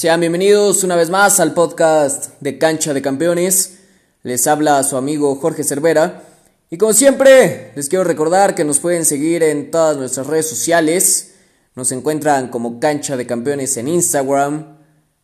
Sean 0.00 0.20
bienvenidos 0.20 0.82
una 0.82 0.96
vez 0.96 1.10
más 1.10 1.40
al 1.40 1.52
podcast 1.52 2.30
de 2.40 2.56
Cancha 2.56 2.94
de 2.94 3.02
Campeones. 3.02 3.80
Les 4.22 4.46
habla 4.46 4.82
su 4.82 4.96
amigo 4.96 5.36
Jorge 5.36 5.62
Cervera. 5.62 6.22
Y 6.70 6.78
como 6.78 6.94
siempre, 6.94 7.70
les 7.76 7.90
quiero 7.90 8.04
recordar 8.04 8.54
que 8.54 8.64
nos 8.64 8.78
pueden 8.78 9.04
seguir 9.04 9.42
en 9.42 9.70
todas 9.70 9.98
nuestras 9.98 10.26
redes 10.26 10.48
sociales. 10.48 11.34
Nos 11.74 11.92
encuentran 11.92 12.48
como 12.48 12.80
Cancha 12.80 13.18
de 13.18 13.26
Campeones 13.26 13.76
en 13.76 13.88
Instagram, 13.88 14.78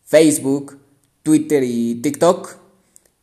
Facebook, 0.05 0.79
Twitter 1.23 1.63
y 1.63 1.95
TikTok. 1.95 2.55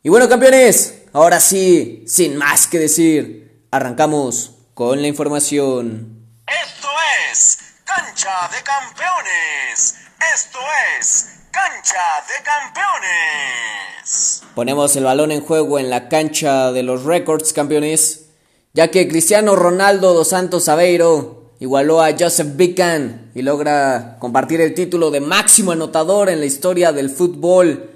Y 0.02 0.08
bueno 0.08 0.28
campeones, 0.28 1.02
ahora 1.12 1.38
sí, 1.38 2.02
sin 2.08 2.36
más 2.36 2.66
que 2.66 2.80
decir, 2.80 3.68
arrancamos 3.70 4.56
con 4.74 5.00
la 5.00 5.06
información. 5.06 6.26
Esto 6.48 6.88
es 7.30 7.58
Cancha 7.84 8.50
de 8.50 8.60
Campeones. 8.64 9.94
Esto 10.34 10.58
es 10.98 11.43
Cancha 11.54 12.02
de 12.26 12.34
Campeones. 12.42 14.42
Ponemos 14.56 14.96
el 14.96 15.04
balón 15.04 15.30
en 15.30 15.40
juego 15.40 15.78
en 15.78 15.88
la 15.88 16.08
cancha 16.08 16.72
de 16.72 16.82
los 16.82 17.04
Records 17.04 17.52
campeones, 17.52 18.30
ya 18.72 18.88
que 18.88 19.06
Cristiano 19.06 19.54
Ronaldo 19.54 20.14
dos 20.14 20.30
Santos 20.30 20.68
Aveiro 20.68 21.52
igualó 21.60 22.02
a 22.02 22.10
Joseph 22.18 22.56
Bican 22.56 23.30
y 23.36 23.42
logra 23.42 24.16
compartir 24.18 24.60
el 24.60 24.74
título 24.74 25.12
de 25.12 25.20
máximo 25.20 25.70
anotador 25.70 26.28
en 26.28 26.40
la 26.40 26.46
historia 26.46 26.92
del 26.92 27.08
fútbol 27.08 27.88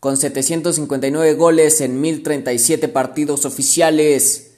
con 0.00 0.16
759 0.16 1.34
goles 1.34 1.80
en 1.82 2.00
1037 2.00 2.88
partidos 2.88 3.44
oficiales. 3.44 4.54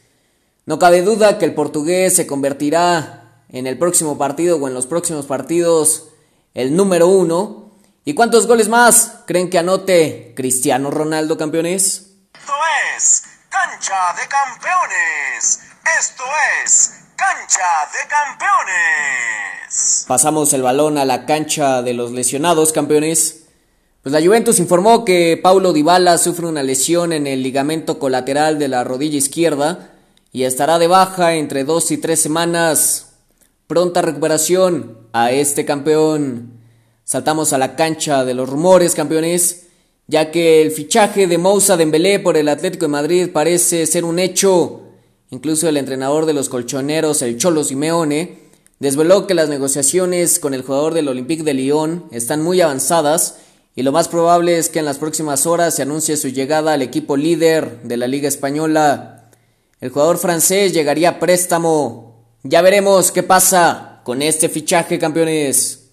No 0.65 0.79
cabe 0.79 1.03
duda 1.03 1.37
que 1.37 1.45
el 1.45 1.55
portugués 1.55 2.17
se 2.17 2.27
convertirá 2.27 3.43
en 3.51 3.67
el 3.67 3.77
próximo 3.77 4.17
partido 4.17 4.57
o 4.57 4.67
en 4.67 4.73
los 4.73 4.87
próximos 4.87 5.27
partidos 5.27 6.05
el 6.55 6.75
número 6.75 7.07
uno. 7.07 7.66
¿Y 8.09 8.15
cuántos 8.15 8.47
goles 8.47 8.69
más 8.69 9.25
creen 9.27 9.51
que 9.51 9.59
anote 9.59 10.33
Cristiano 10.37 10.93
Ronaldo, 10.93 11.37
campeones? 11.37 12.13
Esto 12.33 12.53
es 12.97 13.25
Cancha 13.49 13.97
de 14.15 14.29
Campeones. 14.29 15.59
Esto 15.99 16.23
es 16.65 16.95
Cancha 17.17 17.65
de 17.91 18.09
Campeones. 18.09 20.05
Pasamos 20.07 20.53
el 20.53 20.63
balón 20.63 20.99
a 20.99 21.05
la 21.05 21.27
cancha 21.27 21.83
de 21.83 21.95
los 21.95 22.13
lesionados, 22.13 22.71
campeones. 22.71 23.47
Pues 24.05 24.13
la 24.13 24.25
Juventus 24.25 24.61
informó 24.61 25.05
que 25.05 25.37
Paulo 25.43 25.73
Dybala 25.73 26.17
sufre 26.17 26.47
una 26.47 26.63
lesión 26.63 27.13
en 27.13 27.27
el 27.27 27.43
ligamento 27.43 27.99
colateral 27.99 28.61
de 28.61 28.69
la 28.69 28.85
rodilla 28.85 29.19
izquierda 29.19 29.91
y 30.31 30.45
estará 30.45 30.79
de 30.79 30.87
baja 30.87 31.35
entre 31.35 31.65
dos 31.65 31.91
y 31.91 31.99
tres 31.99 32.23
semanas. 32.23 33.15
Pronta 33.67 34.01
recuperación 34.01 35.09
a 35.13 35.33
este 35.33 35.65
campeón. 35.65 36.56
Saltamos 37.09 37.53
a 37.53 37.59
la 37.59 37.77
cancha 37.77 38.25
de 38.25 38.35
los 38.35 38.49
rumores, 38.49 38.97
campeones, 38.97 39.67
ya 40.09 40.33
que 40.33 40.61
el 40.61 40.73
fichaje 40.73 41.29
de 41.29 41.39
Moussa 41.39 41.77
Dembélé 41.77 42.19
por 42.19 42.37
el 42.37 42.49
Atlético 42.49 42.87
de 42.87 42.91
Madrid 42.91 43.29
parece 43.33 43.87
ser 43.87 44.05
un 44.05 44.19
hecho. 44.19 44.83
Incluso 45.31 45.69
el 45.69 45.77
entrenador 45.77 46.27
de 46.27 46.33
los 46.33 46.49
colchoneros, 46.49 47.23
el 47.23 47.39
Cholo 47.39 47.63
Simeone, 47.63 48.41
desveló 48.81 49.29
que 49.29 49.35
las 49.35 49.49
negociaciones 49.49 50.41
con 50.41 50.53
el 50.53 50.63
jugador 50.63 50.95
del 50.95 51.07
Olympique 51.07 51.45
de 51.45 51.55
Lyon 51.55 52.07
están 52.11 52.43
muy 52.43 52.61
avanzadas 52.61 53.37
y 53.77 53.85
lo 53.85 53.93
más 53.93 54.09
probable 54.09 54.59
es 54.59 54.69
que 54.69 54.81
en 54.81 54.85
las 54.85 54.99
próximas 54.99 55.47
horas 55.47 55.77
se 55.77 55.83
anuncie 55.83 56.17
su 56.17 56.27
llegada 56.27 56.73
al 56.73 56.83
equipo 56.83 57.17
líder 57.17 57.83
de 57.85 57.99
la 57.99 58.09
Liga 58.09 58.27
Española. 58.27 59.31
El 59.81 59.91
jugador 59.91 60.19
francés 60.19 60.73
llegaría 60.73 61.11
a 61.11 61.19
préstamo. 61.21 62.27
Ya 62.43 62.63
veremos 62.63 63.13
qué 63.13 63.23
pasa 63.23 64.01
con 64.03 64.23
este 64.23 64.49
fichaje, 64.49 64.99
campeones. 64.99 65.86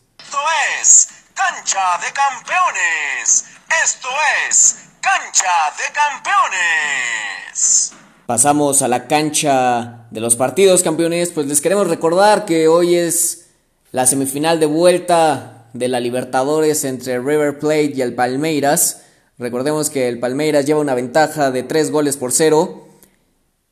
Cancha 0.83 1.97
de 2.05 2.11
Campeones. 2.11 3.45
Esto 3.85 4.09
es 4.49 4.79
Cancha 4.99 5.71
de 5.77 5.94
Campeones. 5.94 7.94
Pasamos 8.25 8.81
a 8.81 8.89
la 8.89 9.07
cancha 9.07 10.07
de 10.11 10.19
los 10.19 10.35
partidos, 10.35 10.83
campeones. 10.83 11.31
Pues 11.31 11.47
les 11.47 11.61
queremos 11.61 11.88
recordar 11.88 12.43
que 12.43 12.67
hoy 12.67 12.95
es 12.95 13.51
la 13.93 14.05
semifinal 14.05 14.59
de 14.59 14.66
vuelta 14.66 15.67
de 15.72 15.88
la 15.88 16.01
Libertadores 16.01 16.83
entre 16.83 17.17
River 17.17 17.59
Plate 17.59 17.93
y 17.95 18.01
el 18.01 18.13
Palmeiras. 18.13 19.03
Recordemos 19.38 19.89
que 19.89 20.09
el 20.09 20.19
Palmeiras 20.19 20.66
lleva 20.66 20.81
una 20.81 20.95
ventaja 20.95 21.51
de 21.51 21.63
3 21.63 21.91
goles 21.91 22.17
por 22.17 22.33
0. 22.33 22.89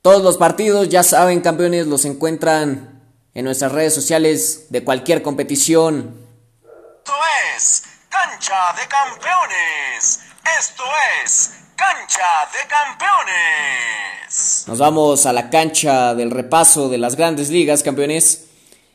Todos 0.02 0.24
los 0.24 0.38
partidos, 0.38 0.88
ya 0.88 1.04
saben, 1.04 1.42
campeones, 1.42 1.88
los 1.88 2.06
encuentran 2.06 3.02
en 3.34 3.44
nuestras 3.44 3.74
redes 3.74 3.94
sociales 3.94 4.68
de 4.70 4.86
cualquier 4.86 5.22
competición. 5.22 6.31
Es 7.56 7.84
Cancha 8.10 8.74
de 8.80 8.88
Campeones. 8.88 10.20
Esto 10.60 10.84
es 11.24 11.52
Cancha 11.76 12.50
de 12.52 12.68
Campeones. 12.68 14.66
Nos 14.68 14.78
vamos 14.78 15.26
a 15.26 15.34
la 15.34 15.50
cancha 15.50 16.14
del 16.14 16.30
repaso 16.30 16.90
de 16.90 16.98
las 16.98 17.16
grandes 17.16 17.50
ligas, 17.50 17.84
campeones. 17.84 18.46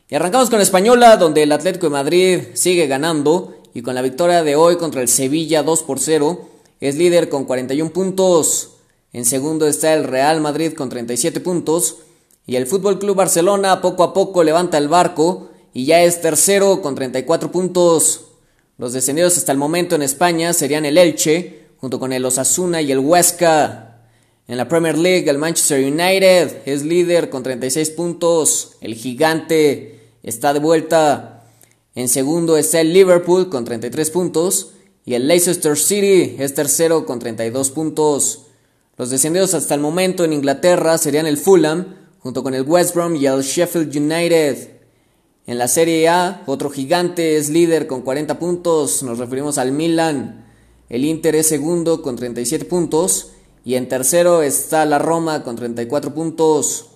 Y 0.09 0.15
arrancamos 0.15 0.51
con 0.51 0.61
Española, 0.61 1.17
donde 1.17 1.43
el 1.43 1.51
Atlético 1.53 1.87
de 1.87 1.91
Madrid 1.91 2.41
sigue 2.55 2.87
ganando 2.87 3.56
y 3.75 3.83
con 3.83 3.95
la 3.95 4.03
victoria 4.03 4.45
de 4.45 4.55
hoy 4.55 4.77
contra 4.77 5.01
el 5.01 5.09
Sevilla 5.09 5.62
2 5.62 5.83
por 5.83 5.99
0 5.99 6.49
es 6.81 6.95
líder 6.95 7.29
con 7.29 7.47
41 7.47 7.91
puntos. 7.93 8.77
En 9.12 9.25
segundo 9.25 9.67
está 9.67 9.93
el 9.95 10.05
Real 10.05 10.41
Madrid 10.41 10.75
con 10.75 10.89
37 10.89 11.41
puntos 11.41 11.97
y 12.47 12.56
el 12.56 12.67
Fútbol 12.67 12.99
Club 12.99 13.17
Barcelona 13.17 13.81
poco 13.81 14.05
a 14.05 14.12
poco 14.12 14.45
levanta 14.45 14.79
el 14.79 14.89
barco 14.89 15.49
y 15.73 15.85
ya 15.85 16.01
es 16.03 16.21
tercero 16.21 16.81
con 16.81 16.95
34 16.95 17.51
puntos. 17.51 18.25
Los 18.78 18.92
descendidos 18.92 19.38
hasta 19.38 19.53
el 19.53 19.59
momento 19.59 19.94
en 19.94 20.03
España 20.03 20.53
serían 20.53 20.84
el 20.84 20.98
Elche 20.98 21.66
junto 21.78 21.98
con 21.98 22.12
el 22.12 22.25
Osasuna 22.25 22.82
y 22.82 22.92
el 22.92 22.98
Huesca. 22.98 24.03
En 24.48 24.59
la 24.59 24.69
Premier 24.69 24.98
League 24.98 25.31
el 25.31 25.38
Manchester 25.38 25.82
United 25.82 26.59
es 26.66 26.84
líder 26.84 27.31
con 27.31 27.42
36 27.42 27.91
puntos. 27.91 28.72
El 28.82 28.94
gigante 28.94 30.19
está 30.22 30.53
de 30.53 30.59
vuelta. 30.59 31.44
En 31.94 32.09
segundo 32.09 32.59
está 32.59 32.82
el 32.82 32.92
Liverpool 32.92 33.48
con 33.48 33.64
33 33.64 34.10
puntos. 34.10 34.72
Y 35.06 35.14
el 35.14 35.26
Leicester 35.26 35.78
City 35.78 36.37
es 36.38 36.54
tercero 36.54 37.06
con 37.06 37.19
32 37.19 37.70
puntos. 37.70 38.43
Los 38.98 39.08
descendidos 39.08 39.54
hasta 39.54 39.75
el 39.75 39.81
momento 39.81 40.22
en 40.22 40.34
Inglaterra 40.34 40.98
serían 40.98 41.26
el 41.26 41.38
Fulham, 41.38 41.97
junto 42.19 42.43
con 42.43 42.53
el 42.53 42.62
West 42.62 42.94
Brom 42.94 43.16
y 43.16 43.25
el 43.26 43.41
Sheffield 43.41 43.97
United. 43.97 44.75
En 45.49 45.59
la 45.59 45.69
Serie 45.69 46.09
A, 46.09 46.43
otro 46.47 46.71
gigante 46.71 47.37
es 47.37 47.51
líder 47.51 47.87
con 47.87 48.03
40 48.03 48.37
puntos, 48.41 49.05
nos 49.05 49.19
referimos 49.19 49.59
al 49.59 49.71
Milan. 49.71 50.45
El 50.89 51.05
Inter 51.05 51.37
es 51.37 51.49
segundo 51.49 52.03
con 52.03 52.17
37 52.17 52.65
puntos. 52.65 53.31
Y 53.65 53.77
en 53.77 53.89
tercero 53.89 54.43
está 54.43 54.85
la 54.85 54.99
Roma 54.99 55.45
con 55.45 55.55
34 55.55 56.12
puntos. 56.12 56.87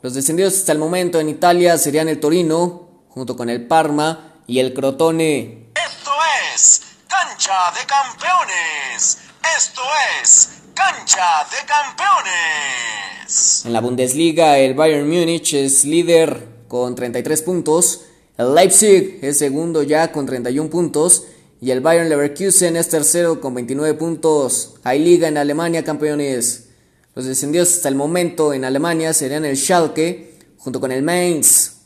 Los 0.00 0.14
descendidos 0.14 0.54
hasta 0.54 0.70
el 0.70 0.78
momento 0.78 1.18
en 1.18 1.28
Italia 1.28 1.76
serían 1.76 2.08
el 2.08 2.20
Torino, 2.20 2.88
junto 3.08 3.36
con 3.36 3.50
el 3.50 3.66
Parma 3.66 4.42
y 4.46 4.60
el 4.60 4.74
Crotone. 4.74 5.70
Esto 5.74 6.12
es 6.54 6.82
Cancha 7.08 7.72
de 7.72 7.84
Campeones. 7.84 9.18
Esto 9.56 9.82
es 10.22 10.50
Cancha 10.72 11.44
de 11.50 11.66
Campeones. 11.66 13.64
En 13.64 13.72
la 13.72 13.80
Bundesliga, 13.80 14.56
el 14.58 14.74
Bayern 14.74 15.08
Múnich 15.08 15.54
es 15.54 15.84
líder 15.84 16.57
con 16.68 16.94
33 16.94 17.42
puntos. 17.42 18.02
El 18.36 18.54
Leipzig 18.54 19.18
es 19.22 19.38
segundo 19.38 19.82
ya 19.82 20.12
con 20.12 20.26
31 20.26 20.70
puntos. 20.70 21.24
Y 21.60 21.72
el 21.72 21.80
Bayern 21.80 22.08
Leverkusen 22.08 22.76
es 22.76 22.88
tercero 22.88 23.40
con 23.40 23.54
29 23.54 23.94
puntos. 23.94 24.74
Hay 24.84 25.00
liga 25.00 25.26
en 25.26 25.38
Alemania, 25.38 25.82
campeones. 25.82 26.68
Los 27.16 27.24
descendidos 27.24 27.74
hasta 27.74 27.88
el 27.88 27.96
momento 27.96 28.52
en 28.52 28.64
Alemania 28.64 29.12
serían 29.12 29.44
el 29.44 29.56
Schalke 29.56 30.34
junto 30.56 30.78
con 30.80 30.92
el 30.92 31.02
Mainz. 31.02 31.78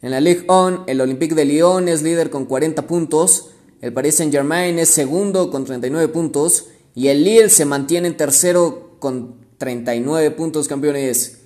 En 0.00 0.12
la 0.12 0.20
Ligue 0.20 0.44
1, 0.48 0.84
el 0.86 1.00
Olympique 1.00 1.34
de 1.34 1.44
Lyon 1.44 1.88
es 1.88 2.02
líder 2.02 2.30
con 2.30 2.44
40 2.44 2.86
puntos. 2.86 3.48
El 3.80 3.92
Paris 3.92 4.16
Saint-Germain 4.16 4.78
es 4.78 4.90
segundo 4.90 5.50
con 5.50 5.64
39 5.64 6.08
puntos. 6.08 6.66
Y 6.94 7.08
el 7.08 7.24
Lille 7.24 7.48
se 7.48 7.64
mantiene 7.64 8.06
en 8.06 8.16
tercero 8.16 8.96
con 9.00 9.34
39 9.58 10.30
puntos, 10.30 10.68
campeones. 10.68 11.38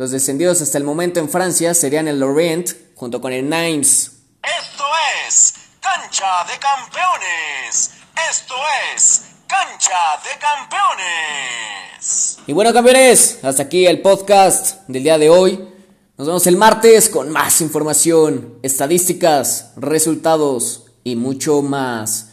Los 0.00 0.12
descendidos 0.12 0.62
hasta 0.62 0.78
el 0.78 0.84
momento 0.84 1.20
en 1.20 1.28
Francia 1.28 1.74
serían 1.74 2.08
el 2.08 2.18
Lorient 2.18 2.70
junto 2.94 3.20
con 3.20 3.34
el 3.34 3.46
Nimes. 3.50 4.12
Esto 4.42 4.84
es 5.28 5.52
Cancha 5.78 6.42
de 6.50 6.58
Campeones. 6.58 7.90
Esto 8.30 8.54
es 8.96 9.24
Cancha 9.46 10.18
de 10.24 10.30
Campeones. 10.40 12.38
Y 12.46 12.54
bueno, 12.54 12.72
campeones, 12.72 13.40
hasta 13.42 13.64
aquí 13.64 13.84
el 13.84 14.00
podcast 14.00 14.88
del 14.88 15.02
día 15.02 15.18
de 15.18 15.28
hoy. 15.28 15.68
Nos 16.16 16.26
vemos 16.26 16.46
el 16.46 16.56
martes 16.56 17.10
con 17.10 17.28
más 17.28 17.60
información, 17.60 18.58
estadísticas, 18.62 19.72
resultados 19.76 20.86
y 21.04 21.14
mucho 21.14 21.60
más. 21.60 22.30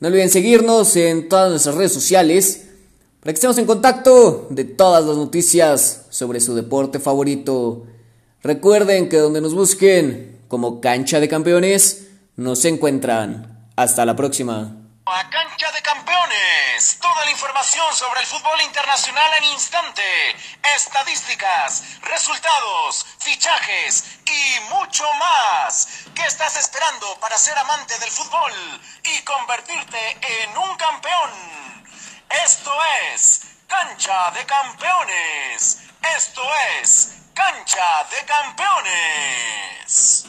No 0.00 0.08
olviden 0.08 0.30
seguirnos 0.30 0.96
en 0.96 1.28
todas 1.28 1.50
nuestras 1.50 1.76
redes 1.76 1.92
sociales 1.92 2.64
para 3.20 3.32
que 3.32 3.36
estemos 3.36 3.58
en 3.58 3.66
contacto 3.66 4.48
de 4.50 4.64
todas 4.64 5.04
las 5.04 5.16
noticias 5.16 6.03
sobre 6.14 6.38
su 6.38 6.54
deporte 6.54 7.00
favorito. 7.00 7.86
Recuerden 8.40 9.08
que 9.08 9.16
donde 9.16 9.40
nos 9.40 9.52
busquen 9.52 10.46
como 10.46 10.80
cancha 10.80 11.18
de 11.18 11.28
campeones, 11.28 12.06
nos 12.36 12.64
encuentran. 12.64 13.68
Hasta 13.74 14.06
la 14.06 14.14
próxima. 14.14 14.76
A 15.06 15.28
Cancha 15.28 15.72
de 15.72 15.82
Campeones, 15.82 16.98
toda 17.02 17.24
la 17.24 17.30
información 17.32 17.84
sobre 17.92 18.20
el 18.20 18.26
fútbol 18.26 18.60
internacional 18.64 19.30
en 19.38 19.52
instante, 19.52 20.02
estadísticas, 20.76 21.82
resultados, 22.02 23.04
fichajes 23.18 24.04
y 24.24 24.72
mucho 24.72 25.02
más. 25.18 25.88
¿Qué 26.14 26.22
estás 26.22 26.56
esperando 26.56 27.06
para 27.20 27.36
ser 27.36 27.58
amante 27.58 27.98
del 27.98 28.10
fútbol 28.10 28.52
y 29.02 29.22
convertirte 29.24 29.98
en 30.22 30.56
un 30.56 30.76
campeón? 30.76 31.30
Esto 32.44 32.70
es 33.12 33.40
Cancha 33.66 34.30
de 34.30 34.46
Campeones. 34.46 35.83
Esto 36.12 36.42
es 36.80 37.14
Cancha 37.34 38.04
de 38.10 38.24
Campeones. 38.26 40.26